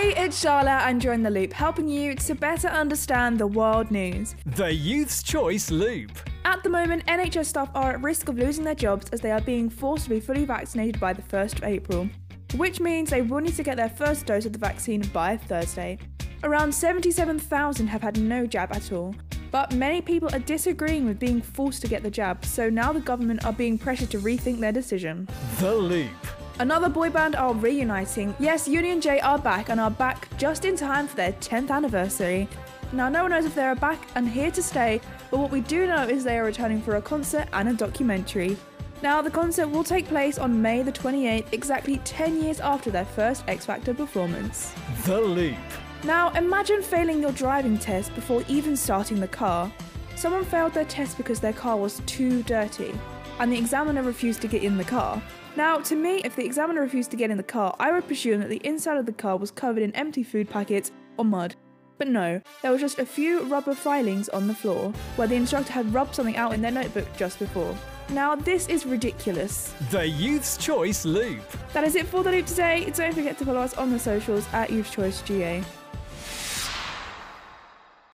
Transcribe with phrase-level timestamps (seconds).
[0.00, 3.90] Hey, it's Charlotte and you're in the loop, helping you to better understand the world
[3.90, 4.34] news.
[4.46, 6.12] The Youth's Choice Loop.
[6.46, 9.42] At the moment, NHS staff are at risk of losing their jobs as they are
[9.42, 12.08] being forced to be fully vaccinated by the 1st of April,
[12.56, 15.98] which means they will need to get their first dose of the vaccine by Thursday.
[16.44, 19.14] Around 77,000 have had no jab at all,
[19.50, 23.00] but many people are disagreeing with being forced to get the jab, so now the
[23.00, 25.28] government are being pressured to rethink their decision.
[25.58, 26.08] The Loop.
[26.60, 28.36] Another boy band are reuniting.
[28.38, 32.46] Yes, Union J are back and are back just in time for their 10th anniversary.
[32.92, 35.00] Now, no one knows if they are back and here to stay,
[35.30, 38.58] but what we do know is they are returning for a concert and a documentary.
[39.02, 43.06] Now, the concert will take place on May the 28th, exactly 10 years after their
[43.06, 44.74] first X Factor performance.
[45.06, 45.56] The Loop.
[46.04, 49.72] Now, imagine failing your driving test before even starting the car.
[50.14, 52.92] Someone failed their test because their car was too dirty,
[53.40, 55.20] and the examiner refused to get in the car.
[55.56, 58.40] Now, to me, if the examiner refused to get in the car, I would presume
[58.40, 61.56] that the inside of the car was covered in empty food packets or mud.
[61.98, 65.72] But no, there were just a few rubber filings on the floor, where the instructor
[65.72, 67.76] had rubbed something out in their notebook just before.
[68.10, 69.74] Now, this is ridiculous.
[69.90, 71.42] The Youth's Choice Loop.
[71.72, 72.90] That is it for the loop today.
[72.94, 75.62] Don't forget to follow us on the socials at Youth Choice GA.